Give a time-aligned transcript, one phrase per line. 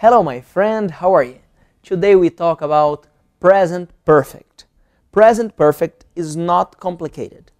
[0.00, 1.40] Hello, my friend, how are you?
[1.82, 3.08] Today we talk about
[3.40, 4.64] present perfect.
[5.10, 7.50] Present perfect is not complicated.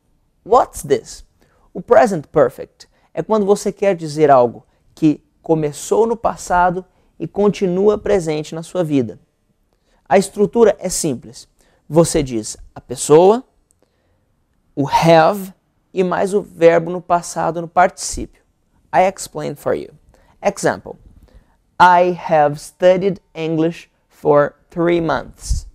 [0.45, 1.25] What's this?
[1.75, 4.65] O present perfect é quando você quer dizer algo
[4.95, 6.85] que começou no passado
[7.19, 9.19] e continua presente na sua vida.
[10.09, 11.49] A estrutura é simples.
[11.89, 13.43] Você diz a pessoa,
[14.77, 15.53] o have
[15.93, 18.45] e mais o verbo no passado no particípio.
[18.95, 19.91] I explain for you.
[20.41, 20.97] Example:
[21.81, 25.69] I have studied English for three months.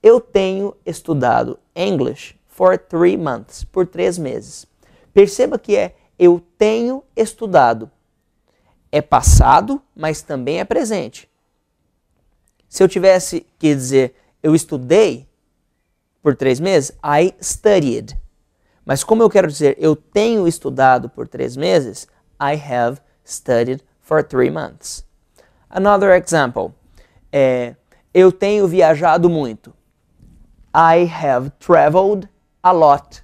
[0.00, 4.64] Eu tenho estudado English for three months, por três meses.
[5.12, 7.90] Perceba que é eu tenho estudado.
[8.92, 11.28] É passado, mas também é presente.
[12.68, 15.28] Se eu tivesse que dizer eu estudei
[16.22, 18.16] por três meses, I studied.
[18.84, 22.06] Mas como eu quero dizer eu tenho estudado por três meses,
[22.40, 25.09] I have studied for three months.
[25.70, 26.74] Another example.
[27.32, 27.76] É,
[28.12, 29.72] eu tenho viajado muito.
[30.74, 32.28] I have traveled
[32.62, 33.22] a lot.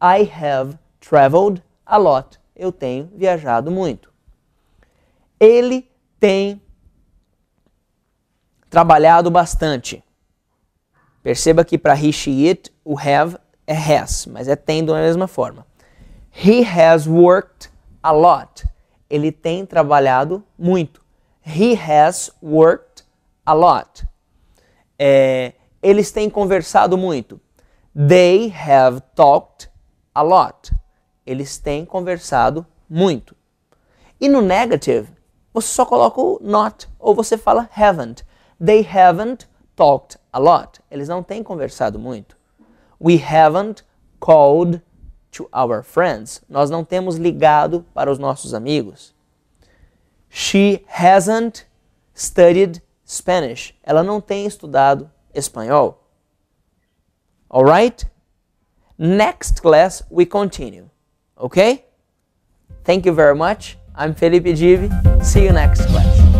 [0.00, 2.38] I have traveled a lot.
[2.54, 4.12] Eu tenho viajado muito.
[5.40, 6.62] Ele tem
[8.70, 10.02] trabalhado bastante.
[11.22, 15.26] Perceba que para he, she, it, o have é has, mas é tem da mesma
[15.26, 15.66] forma.
[16.30, 17.70] He has worked
[18.02, 18.68] a lot.
[19.10, 21.03] Ele tem trabalhado muito.
[21.46, 23.04] He has worked
[23.44, 24.06] a lot.
[24.98, 27.40] É, eles têm conversado muito.
[27.94, 29.68] They have talked
[30.14, 30.72] a lot.
[31.26, 33.36] Eles têm conversado muito.
[34.20, 35.08] E no negative,
[35.52, 38.24] você só coloca o not ou você fala haven't.
[38.64, 40.80] They haven't talked a lot.
[40.90, 42.36] Eles não têm conversado muito.
[43.00, 43.84] We haven't
[44.18, 44.80] called
[45.32, 46.42] to our friends.
[46.48, 49.14] Nós não temos ligado para os nossos amigos.
[50.36, 51.64] She hasn't
[52.12, 53.72] studied Spanish.
[53.84, 56.08] Ela não tem estudado espanhol.
[57.48, 58.04] Alright?
[58.98, 60.90] Next class we continue.
[61.38, 61.84] Okay?
[62.82, 63.78] Thank you very much.
[63.94, 64.90] I'm Felipe Divi.
[65.22, 66.33] See you next class.